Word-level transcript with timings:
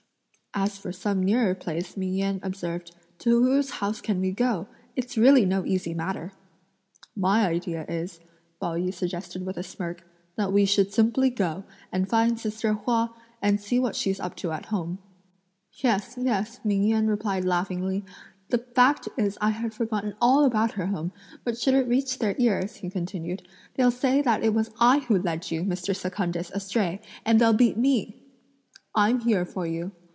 "As 0.53 0.77
for 0.77 0.91
some 0.91 1.23
nearer 1.23 1.55
place," 1.55 1.95
Ming 1.95 2.15
Yen 2.15 2.41
observed; 2.43 2.93
"to 3.19 3.41
whose 3.41 3.69
house 3.79 4.01
can 4.01 4.19
we 4.19 4.33
go? 4.33 4.67
It's 4.97 5.17
really 5.17 5.45
no 5.45 5.65
easy 5.65 5.93
matter!" 5.93 6.33
"My 7.15 7.47
idea 7.47 7.85
is," 7.87 8.19
Pao 8.59 8.75
yü 8.75 8.93
suggested 8.93 9.45
with 9.45 9.55
a 9.55 9.63
smirk, 9.63 10.05
"that 10.35 10.51
we 10.51 10.65
should 10.65 10.91
simply 10.93 11.29
go, 11.29 11.63
and 11.89 12.09
find 12.09 12.37
sister 12.37 12.73
Hua, 12.73 13.13
and 13.41 13.61
see 13.61 13.79
what 13.79 13.95
she's 13.95 14.19
up 14.19 14.35
to 14.35 14.51
at 14.51 14.65
home." 14.65 14.99
"Yes! 15.81 16.15
Yes!" 16.19 16.59
Ming 16.65 16.83
Yen 16.83 17.07
replied 17.07 17.45
laughingly; 17.45 18.03
"the 18.49 18.57
fact 18.57 19.07
is 19.17 19.37
I 19.39 19.51
had 19.51 19.73
forgotten 19.73 20.15
all 20.19 20.43
about 20.43 20.73
her 20.73 20.87
home; 20.87 21.13
but 21.45 21.57
should 21.57 21.75
it 21.75 21.87
reach 21.87 22.19
their 22.19 22.35
ears," 22.37 22.75
he 22.75 22.89
continued, 22.89 23.47
"they'll 23.75 23.89
say 23.89 24.21
that 24.23 24.43
it 24.43 24.53
was 24.53 24.69
I 24.81 24.99
who 24.99 25.17
led 25.17 25.49
you, 25.49 25.63
Mr. 25.63 25.95
Secundus, 25.95 26.51
astray, 26.51 27.01
and 27.25 27.39
they'll 27.39 27.53
beat 27.53 27.77
me!" 27.77 28.25
"I'm 28.93 29.21
here 29.21 29.45
for 29.45 29.65
you!" 29.65 29.93